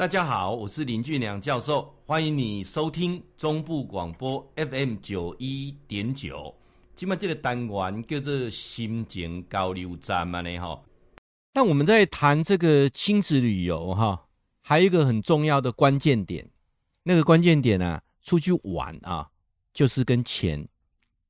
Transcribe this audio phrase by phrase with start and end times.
[0.00, 6.54] 大家好，我是林俊良教授，欢迎你收听中部广播 FM 九一点九。
[6.96, 10.82] 今麦这个单元叫做心情交流站嘛呢哈。
[11.52, 14.26] 那我们在谈这个亲子旅游哈，
[14.62, 16.48] 还有一个很重要的关键点，
[17.02, 19.28] 那个关键点呢、啊，出去玩啊，
[19.74, 20.66] 就是跟钱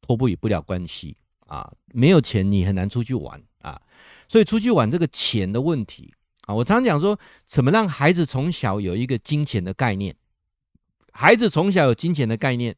[0.00, 1.16] 脱不不了关系
[1.48, 1.68] 啊。
[1.86, 3.82] 没有钱，你很难出去玩啊。
[4.28, 6.14] 所以出去玩这个钱的问题。
[6.46, 10.16] 啊，我常常讲说，怎么让孩子从小有一个金钱的概念？
[11.12, 12.74] 孩子从小有金钱的概念，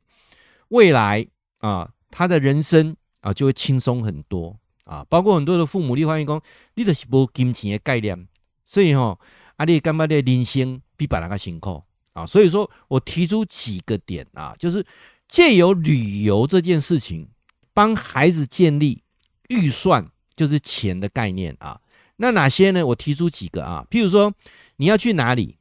[0.68, 1.26] 未来
[1.58, 5.06] 啊，他的人生啊就会轻松很多啊。
[5.08, 6.42] 包括很多的父母，你发现讲，
[6.74, 8.26] 你都是无金钱的概念，
[8.64, 9.18] 所以吼，
[9.56, 12.26] 啊，你干嘛的人生比别人较辛苦啊？
[12.26, 14.84] 所以说我提出几个点啊，就是
[15.26, 17.28] 借由旅游这件事情，
[17.72, 19.02] 帮孩子建立
[19.48, 21.80] 预算，就是钱的概念啊。
[22.16, 22.86] 那哪些呢？
[22.86, 24.32] 我提出几个啊，譬如说
[24.76, 25.56] 你要去哪里，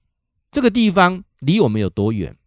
[0.51, 2.37] 这个地方离我们有多远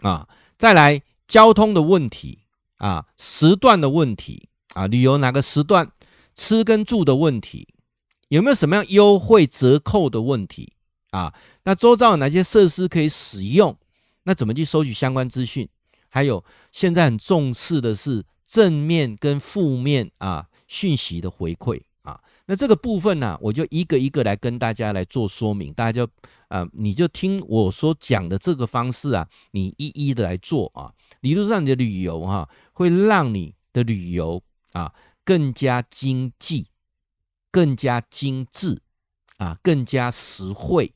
[0.00, 0.28] 啊？
[0.56, 2.40] 再来交通的问题
[2.76, 5.90] 啊，时段的问题啊，旅游哪个时段，
[6.34, 7.68] 吃跟住的问题，
[8.28, 10.72] 有没有什么样优惠折扣的问题
[11.10, 11.34] 啊？
[11.64, 13.76] 那周遭有哪些设施可以使用？
[14.22, 15.68] 那怎么去收取相关资讯？
[16.08, 21.82] 还有现在很重视的是正面跟负面啊讯息的回馈。
[22.50, 26.12] 那这个部分呢、我就一个一个来跟大家来做说明，大家就
[26.48, 30.92] 啊、你就听我所讲的这个方式啊，你一一的来做啊。
[31.20, 34.92] 理论上你的旅游哈、会让你的旅游啊
[35.24, 36.66] 更加经济、
[37.52, 38.82] 更加精致
[39.36, 40.92] 啊、更加实惠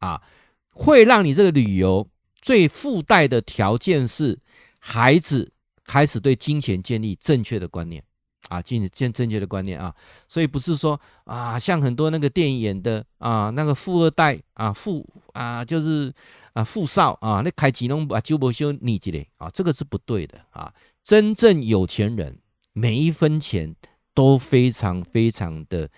[0.00, 0.20] 啊，
[0.68, 2.06] 会让你这个旅游
[2.42, 4.38] 最附带的条件是
[4.78, 5.50] 孩子
[5.82, 8.04] 开始对金钱建立正确的观念。
[8.50, 9.94] 啊，建建正确的观念啊，
[10.28, 16.12] 所以不是说啊，像很多那个电影演的啊，那个富二代啊，富啊，就是
[16.52, 20.72] 啊，富少啊，那开几栋啊，就不修你几嘞啊，这个是不对的啊。
[21.04, 22.40] 真正有钱人
[22.72, 23.74] 每一分钱
[24.12, 25.88] 都非常非常的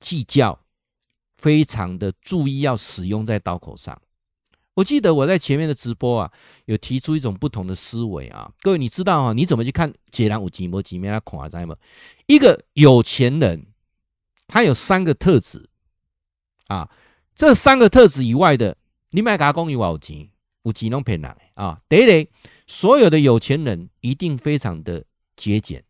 [0.00, 0.58] 计较，
[1.36, 4.00] 非常的注意要使用在刀口上。
[4.74, 6.32] 我记得我在前面的直播啊，
[6.64, 11.76] 有提出一种不同的思维啊，各位你知道啊，你怎么去看杰兰五吉摩吉梅拉孔阿在吗？
[12.26, 13.66] 一个有钱人，
[14.46, 15.68] 他有三个特质
[16.68, 16.90] 啊，
[17.34, 18.76] 这三个特质以外的，
[19.10, 20.30] 你买嘎公有五吉，
[20.62, 21.82] 五吉弄偏难啊。
[21.88, 22.28] 第一，
[22.66, 25.04] 所有的有钱人一定非常的
[25.36, 25.84] 节俭，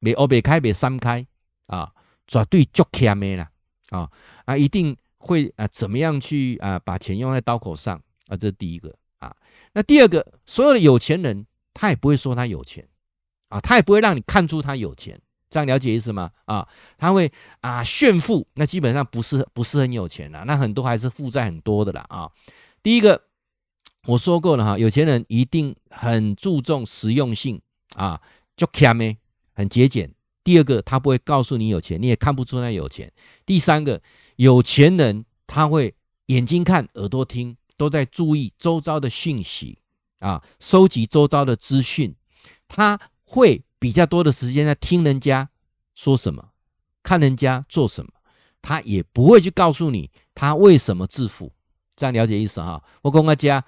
[0.00, 1.26] 别欧别开别三开
[1.66, 1.92] 啊，
[2.26, 3.50] 绝对足欠的啦
[3.90, 4.10] 啊
[4.46, 4.96] 啊，一定。
[5.18, 8.36] 会啊，怎么样去啊，把钱用在刀口上啊？
[8.36, 9.34] 这是第一个啊。
[9.72, 12.86] 那第二个，所有的有钱人，他也不会说他有钱
[13.48, 15.20] 啊，他也不会让你看出他有钱，
[15.50, 16.30] 这样了解意思吗？
[16.46, 17.30] 啊，他会
[17.60, 22.30] 啊炫富，那基本上不是不是很有钱啦，那很多还是负债很多的啦啊。
[22.82, 23.20] 第一个
[24.06, 27.60] 我说过了哈，有钱人一定很注重实用性
[27.96, 28.20] 啊，
[28.56, 29.16] 就慳咩，
[29.52, 30.10] 很节俭。
[30.48, 33.12] 第二个，他不会告诉你有钱，你也看不出他有钱。
[33.44, 34.00] 第三个。
[34.36, 35.94] 有钱人他会
[36.26, 39.76] 眼睛看耳朵听，都在注意周遭的讯息
[40.20, 42.14] 啊，收集周遭的资讯。
[42.66, 45.50] 他会比较多的时间在听人家
[45.94, 46.48] 说什么，
[47.02, 48.10] 看人家做什么。
[48.62, 51.52] 他也不会去告诉你他为什么致富。
[51.94, 52.82] 这样了解意思哈？
[53.02, 53.62] 我跟大家，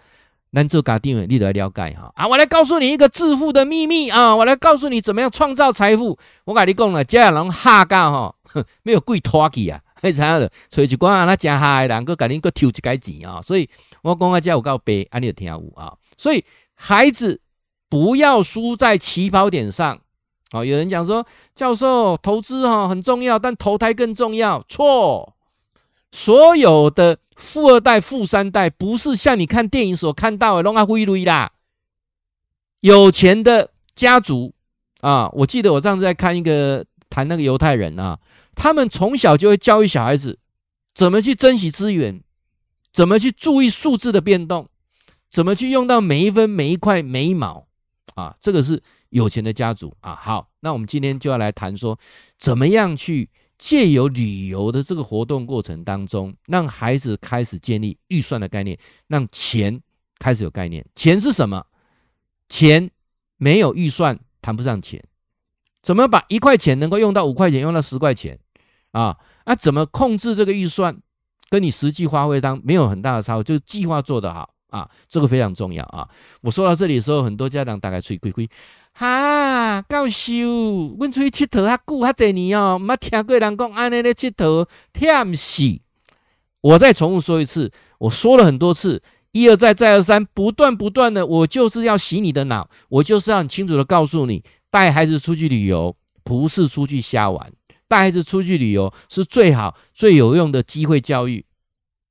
[0.53, 2.27] 咱做家庭的，你都要了解哈啊！
[2.27, 4.35] 我来告诉你一个致富的秘密啊！
[4.35, 6.19] 我来告诉你怎么样创造财富。
[6.45, 8.35] 我跟你讲了，这人哈嘎哈，
[8.83, 9.81] 没有贵拖起啊。
[9.97, 13.69] 非常的，所以就讲啊，那真嗨，两个肯定个抽一个钱啊，所以
[14.03, 15.95] 我讲啊，这有够白，啊，你有听有啊？
[16.17, 16.45] 所以
[16.75, 17.41] 孩子
[17.89, 20.01] 不要输在起跑点上。
[20.53, 21.25] 哦，有人讲说，
[21.55, 24.65] 教授投资哈很重要，但投胎更重要。
[24.69, 25.33] 错，
[26.13, 31.53] 所有的富二代、富三代不是像你看电影所看到的拢啊灰绿啦。
[32.81, 34.55] 有钱的家族
[35.01, 38.19] 啊，我记得我上次在看一个谈那个犹太人啊。
[38.55, 40.39] 他们从小就会教育小孩子
[40.95, 42.23] 怎么去珍惜资源，
[42.93, 44.69] 怎么去注意数字的变动，
[45.31, 47.67] 怎么去用到每一分每一块每一毛
[48.17, 48.37] 啊！
[48.41, 50.15] 这个是有钱的家族啊。
[50.15, 51.99] 好，那我们今天就要来谈说，
[52.39, 53.31] 怎么样去
[53.61, 58.77] 借由旅游的这个活动过程当中，让孩子开始建立预算的概念，
[59.07, 59.79] 让钱
[60.19, 60.83] 开始有概念。
[60.95, 61.67] 钱是什么？
[62.49, 62.91] 钱
[63.37, 65.05] 没有预算谈不上钱。
[65.83, 68.39] 怎么把一块钱能够用到五块钱，用到十块钱，
[68.93, 70.99] 啊，那、啊、怎么控制这个预算，
[71.51, 76.09] 跟你实际花费当没有很大的差，就是计划做得好啊，这个非常重要啊。
[76.41, 78.49] 我说到这里的时候，很多家长大概吹亏亏，
[78.93, 85.81] 哈，教授，我出去佚佗哈久哈侪年哦，没听过人讲安尼咧佚佗，忝死。
[86.61, 89.03] 我再重复说一次，我说了很多次，
[89.33, 97.51] 一而再，再而三，不断不断的，我就是要洗你的脑，我就是要很清楚的告诉你，带孩子出去旅游不是出去瞎玩，
[97.89, 101.47] 带孩子出去旅游是最好最有用的机会教育。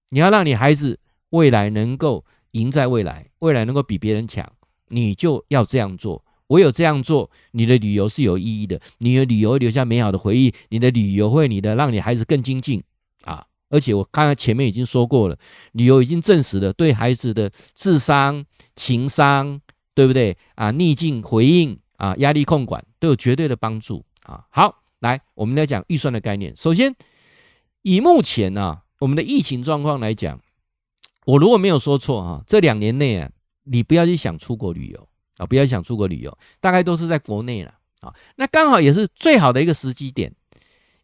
[0.10, 1.00] 你要让你孩子
[1.30, 4.52] 未来能够赢在未来，未来能够比别人强，
[4.88, 6.26] 你就要这样做。
[6.50, 12.84] 唯有这样做，你的旅游是有意义的，你的旅游留下美好的回忆，你的旅游会你的让你孩子更精进
[13.24, 13.46] 啊。
[13.70, 15.38] 而且我刚才前面已经说过了，
[15.74, 18.44] 旅游已经证实了对孩子的智商、
[18.76, 19.62] 情商，
[19.94, 20.72] 对不对啊？
[20.72, 24.44] 逆境回应啊，压力控管都有绝对的帮助啊。
[24.50, 26.56] 好，来，我们来讲预算的概念。
[26.56, 26.96] 首先，
[27.84, 30.42] 以目前啊我们的疫情状况来讲，
[31.28, 33.30] 我如果没有说错啊，这两年内啊，
[33.66, 35.09] 你不要去想出国旅游
[35.40, 38.14] 啊，不要想出国旅游，大概都是在国内了啊。
[38.36, 40.32] 那刚好也是最好的一个时机点，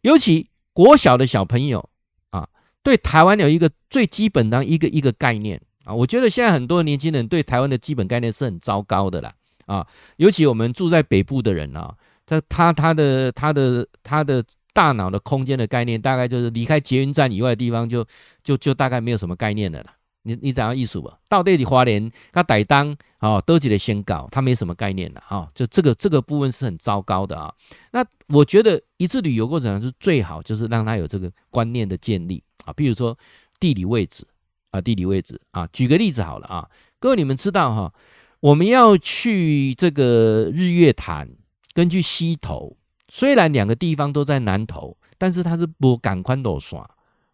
[0.02, 1.88] 尤其国小的小朋友
[2.30, 2.48] 啊。
[2.82, 9.34] 对台湾有一个最基本的一个一个概念啊，我觉得现在很多年轻人对台湾的基本概念是很糟糕的啦
[9.66, 9.84] 啊，
[10.18, 11.92] 尤其我们住在北部的人啊，
[12.24, 18.04] 他他他的他的他的大脑的空间的概念，大概就是离开捷运站以外的地方就，
[18.44, 19.90] 就就就大概没有什么概念的了。
[20.26, 21.16] 你你怎样艺术吧？
[21.28, 27.54] 到底你花莲他歹当啊，都记得先搞，他没什么概念了啊，就这个这个部分是很糟糕的啊。
[27.92, 32.42] 那我觉得一次旅游过程是最好，就是让他有这个观念的建立。
[32.64, 33.16] 啊，比如说
[33.60, 34.26] 地理位置
[34.72, 36.68] 啊，地理位置啊，举个例子好了啊，
[36.98, 37.94] 各位你们知道哈，
[38.40, 41.28] 我们要去这个日月潭
[41.72, 42.76] 根据溪头，
[43.08, 46.82] 虽然两个地方都在南投，但是它是不赶快路线。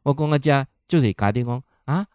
[0.02, 1.54] 我公家就是打电话
[1.84, 2.06] 啊啊，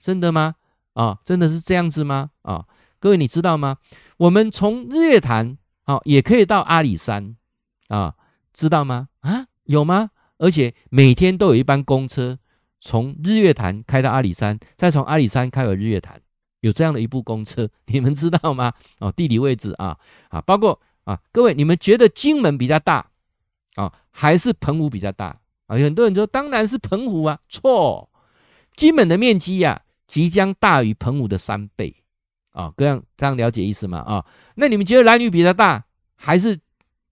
[0.00, 0.56] 真的吗？
[0.94, 2.30] 啊，真的是这样子吗？
[2.42, 2.66] 啊，
[2.98, 3.76] 各位你知道吗？
[4.16, 7.36] 我们从日月潭啊，也可以到阿里山
[7.88, 8.14] 啊，
[8.52, 9.08] 知道吗？
[9.20, 10.10] 啊，有吗？
[10.38, 12.38] 而且每天都有一班公车
[12.80, 16.20] 从日月潭开到阿里山，再从阿里山开回日月潭，
[16.60, 18.72] 有这样的一部公车， 你们知道吗？
[19.00, 19.98] 哦，地理位置啊
[20.30, 23.10] 啊，包括啊，各位，你们觉得金门比较大
[23.76, 25.78] 啊，还是澎湖比较大啊？
[25.78, 28.10] 有很多人说当然是澎湖啊，错，
[28.74, 31.94] 金门的面积呀、即将大于澎湖的三倍
[32.50, 33.98] 啊，这样这样了解意思吗？
[34.00, 34.26] 啊，
[34.56, 35.84] 那你们觉得兰屿比较大，
[36.16, 36.58] 还是？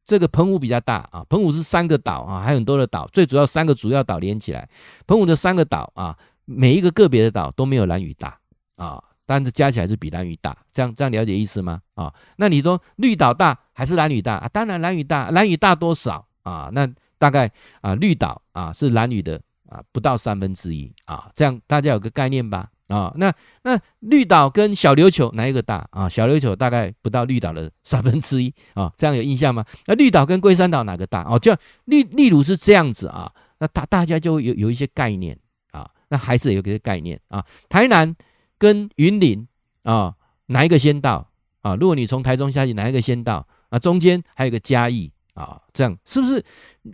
[0.08, 4.66] 这个澎湖比较大啊，澎湖是三个岛啊，还有很多的岛，最主要三个主要岛连起来，
[5.06, 6.16] 澎湖的三个岛啊，
[6.46, 8.40] 每一个个别的岛都没有兰屿大
[8.76, 11.82] 啊，但是加起来是比兰屿大，这样这样了解意思吗？
[11.94, 14.48] 啊，那你说绿岛大还是兰屿大啊？
[14.48, 16.70] 当然兰屿大，兰屿大多少啊？
[16.72, 17.52] 那大概
[17.82, 22.70] 啊绿岛啊是兰屿的啊不到三分之一啊，这样大家有个概念吧？
[22.88, 23.30] 啊、那
[23.64, 26.08] 那绿岛跟小琉球哪一个大啊？
[26.08, 29.62] 小琉球大概不到绿岛的三分之一啊，这样有印象吗？
[29.86, 31.22] 那绿岛跟龟山岛哪个大？
[31.24, 31.54] 哦，就
[31.84, 35.38] 例例如是这样子啊，那大大家就会有有一些概念
[35.70, 37.44] 啊，那还是有一些概念啊。
[37.68, 38.16] 台南
[38.56, 39.46] 跟云林
[39.82, 40.14] 啊，
[40.46, 41.30] 哪一个先到
[41.60, 41.74] 啊？
[41.74, 43.78] 如果你从台中下去，哪一个先到啊？
[43.78, 46.42] 中间还有个嘉义啊，这样是不是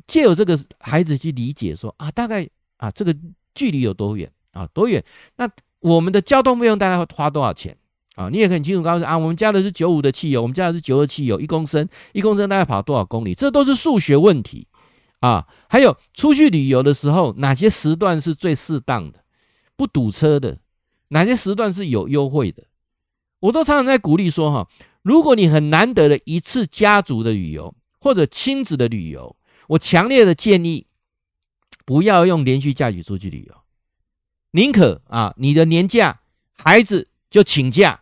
[0.08, 2.49] 借由这个孩子去理解说啊，大概
[2.79, 3.17] 啊这个
[3.55, 4.67] 距离有多远啊？
[4.75, 5.02] 多远？
[5.37, 5.49] 那
[5.84, 7.76] 我们的交通费用大概会花多少钱
[8.16, 8.31] 啊？
[8.31, 13.34] 你也很清楚告诉啊，我们加的是九五的汽油，我们加的是九二汽油，一公升一公升大概跑多少公里？
[13.34, 14.66] 这都是数学问题
[15.20, 15.46] 啊。
[15.69, 19.22] 还有出去旅游的时候，哪些时段是最适当的，
[19.76, 20.56] 不堵车的？
[21.08, 22.64] 哪些时段是有优惠的？
[23.41, 24.67] 我都常常在鼓励说哈，
[25.03, 29.36] 如果你很难得的一次家族的旅游或者亲子的旅游，
[29.69, 30.86] 我强烈的建议
[31.84, 33.55] 不要用连续假期出去旅游。
[34.55, 36.20] 宁可啊，你的年假
[36.56, 38.01] 孩子就请假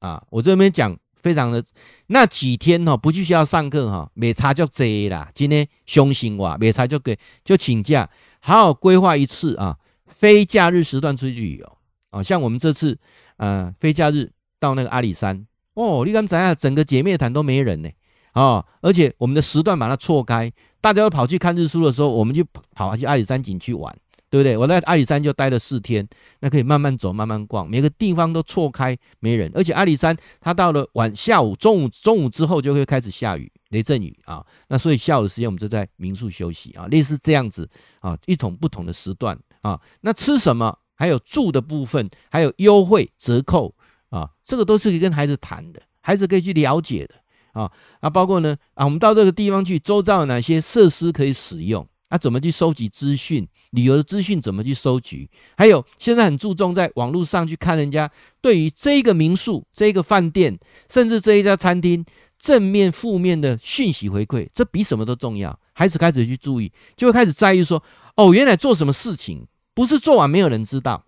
[0.00, 0.22] 啊。
[0.28, 1.64] 我这边讲非常的
[2.08, 5.30] 那几天哈，不去学校上课哈，没差就贼啦。
[5.34, 8.10] 今天凶心哇，没差就给就请假，
[8.40, 11.78] 好好规划一次啊，非假日时段出去旅游
[12.10, 12.22] 啊。
[12.22, 12.98] 像我们这次
[13.38, 16.54] 呃，非假日到那个阿里山哦，你敢怎样？
[16.54, 17.88] 整个姐妹潭都没人呢
[18.32, 23.96] 啊，而且我们的时段把它错开，大家都跑去看日出的时候，我们就跑去阿里山景区玩。
[24.28, 24.56] 对不对？
[24.56, 26.06] 我在阿里山就待了四天，
[26.40, 29.50] 那可以慢慢走，慢慢逛，每个地方都错开，没人。
[29.54, 34.44] 而且阿里山它到了晚下午、中午、中午之后就会开始下雨，雷阵雨啊。
[34.68, 37.68] 那所以下午的时间我们就在民宿休息啊，类似这样子
[38.00, 39.80] 啊，一种不同的时段啊。
[40.00, 40.78] 那吃什么？
[40.98, 43.74] 还有住的部分，还有优惠折扣
[44.08, 47.14] 啊，这个都是可以跟孩子谈的，孩子可以去了解的
[47.52, 47.70] 啊。
[48.00, 51.86] 啊，包括呢啊，我们到这个地方去，周遭有哪些设施可以使用？
[52.08, 53.46] 啊，怎么去收集资讯？
[53.70, 55.28] 旅游的资讯怎么去收集？
[55.56, 58.10] 还有，现在很注重在网络上去看人家
[58.40, 60.56] 对于这个民宿、这个饭店，
[60.88, 62.04] 甚至这一家餐厅
[62.38, 65.58] 正面、负面的讯息回馈，这比什么都重要。
[65.72, 67.82] 孩子开始去注意，就会开始在意说：
[68.14, 71.04] 哦，原来做什么事情不是做完没有人知道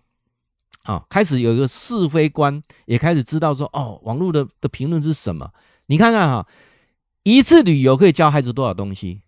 [0.83, 1.05] 啊。
[1.09, 5.49] 开始有一个是非观，也开始知道说哦，网络的的评论是什么？
[5.87, 6.45] 你看看哈，
[7.23, 9.21] 一次旅游可以教孩子多少东西？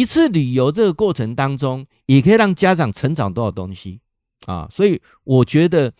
[0.00, 4.00] 一次旅游这个过程当中，也可以让家长成长多少东西
[4.46, 4.66] 啊？
[4.72, 5.92] 所以我觉得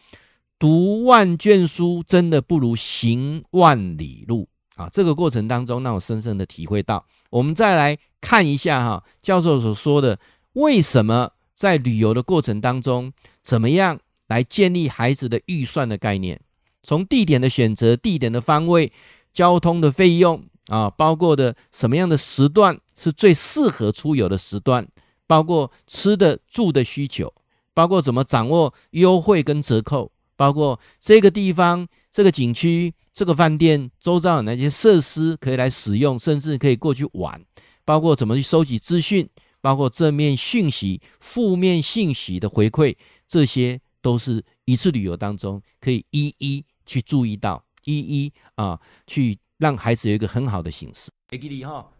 [0.58, 4.88] 读万卷书真的不如行万里路啊！
[4.90, 7.04] 这个过程当中，让我深深的体会到。
[7.28, 10.18] 我们再来看一下哈，教授所说的，
[10.54, 16.40] 为什么在旅游的过程当中，怎么样来建立孩子的预算的概念？
[16.82, 18.90] 从地点的选择、地点的方位、
[19.32, 22.80] 交通的费用啊，包括的什么样的时段。
[22.94, 24.86] 是最适合出游的时段，
[25.26, 27.34] 包括吃的住的需求，
[27.74, 37.44] 包括怎么掌握优惠跟折扣，包括这个地方、这个景区、这个饭店周遭有哪些设施可以来使用，甚至可以过去玩，
[37.84, 39.28] 包括怎么去收集资讯，
[39.60, 42.94] 包括正面讯息、负面信息的回馈，
[43.26, 51.08] 这些都是一次旅游当中可以一一去注意到，一一啊去让孩子有一个很好的形式。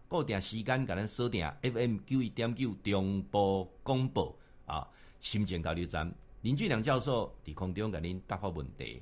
[0.09, 4.85] 固定时间，甲咱锁定 FM 九一点九中波广播啊，
[5.21, 9.01] 心情交流站林俊良教授伫空中甲您答复问题。